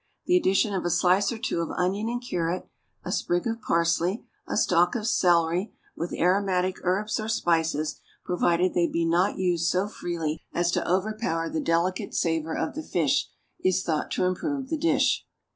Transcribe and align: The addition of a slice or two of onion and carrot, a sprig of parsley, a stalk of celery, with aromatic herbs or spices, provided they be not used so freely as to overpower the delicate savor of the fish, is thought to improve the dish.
The 0.25 0.35
addition 0.35 0.73
of 0.73 0.83
a 0.83 0.89
slice 0.89 1.31
or 1.31 1.37
two 1.37 1.61
of 1.61 1.69
onion 1.69 2.09
and 2.09 2.19
carrot, 2.27 2.67
a 3.05 3.11
sprig 3.11 3.45
of 3.45 3.61
parsley, 3.61 4.25
a 4.47 4.57
stalk 4.57 4.95
of 4.95 5.05
celery, 5.07 5.75
with 5.95 6.11
aromatic 6.13 6.77
herbs 6.83 7.19
or 7.19 7.27
spices, 7.27 8.01
provided 8.25 8.73
they 8.73 8.87
be 8.87 9.05
not 9.05 9.37
used 9.37 9.67
so 9.67 9.87
freely 9.87 10.41
as 10.55 10.71
to 10.71 10.91
overpower 10.91 11.51
the 11.51 11.61
delicate 11.61 12.15
savor 12.15 12.57
of 12.57 12.73
the 12.73 12.81
fish, 12.81 13.29
is 13.63 13.83
thought 13.83 14.09
to 14.13 14.25
improve 14.25 14.69
the 14.69 14.77
dish. 14.79 15.23